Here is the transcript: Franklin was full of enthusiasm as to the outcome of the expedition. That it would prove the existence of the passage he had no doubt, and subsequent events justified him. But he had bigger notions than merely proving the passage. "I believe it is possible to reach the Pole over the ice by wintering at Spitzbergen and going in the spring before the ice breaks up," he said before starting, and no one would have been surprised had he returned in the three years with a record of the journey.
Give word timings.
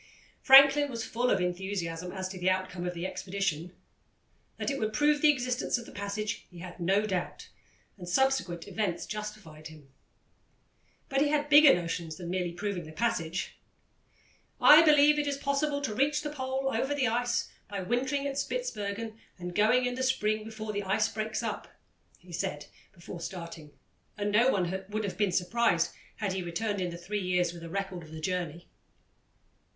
Franklin 0.41 0.89
was 0.89 1.05
full 1.05 1.29
of 1.29 1.39
enthusiasm 1.39 2.11
as 2.11 2.27
to 2.27 2.39
the 2.39 2.49
outcome 2.49 2.87
of 2.87 2.95
the 2.95 3.05
expedition. 3.05 3.71
That 4.57 4.71
it 4.71 4.79
would 4.79 4.93
prove 4.93 5.21
the 5.21 5.29
existence 5.29 5.77
of 5.77 5.85
the 5.85 5.91
passage 5.91 6.47
he 6.49 6.57
had 6.57 6.79
no 6.79 7.05
doubt, 7.05 7.49
and 7.99 8.09
subsequent 8.09 8.67
events 8.67 9.05
justified 9.05 9.67
him. 9.67 9.93
But 11.07 11.21
he 11.21 11.27
had 11.27 11.51
bigger 11.51 11.71
notions 11.75 12.15
than 12.15 12.31
merely 12.31 12.51
proving 12.51 12.85
the 12.87 12.91
passage. 12.91 13.59
"I 14.59 14.81
believe 14.81 15.19
it 15.19 15.27
is 15.27 15.37
possible 15.37 15.81
to 15.81 15.93
reach 15.93 16.21
the 16.23 16.31
Pole 16.31 16.71
over 16.75 16.95
the 16.95 17.07
ice 17.07 17.51
by 17.67 17.81
wintering 17.83 18.25
at 18.25 18.39
Spitzbergen 18.39 19.19
and 19.37 19.53
going 19.53 19.85
in 19.85 19.93
the 19.93 20.01
spring 20.01 20.43
before 20.43 20.73
the 20.73 20.81
ice 20.81 21.09
breaks 21.09 21.43
up," 21.43 21.67
he 22.17 22.33
said 22.33 22.65
before 22.91 23.19
starting, 23.21 23.69
and 24.17 24.31
no 24.31 24.49
one 24.49 24.83
would 24.89 25.03
have 25.03 25.17
been 25.19 25.31
surprised 25.31 25.91
had 26.15 26.33
he 26.33 26.41
returned 26.41 26.81
in 26.81 26.89
the 26.89 26.97
three 26.97 27.21
years 27.21 27.53
with 27.53 27.61
a 27.63 27.69
record 27.69 28.01
of 28.01 28.09
the 28.11 28.19
journey. 28.19 28.67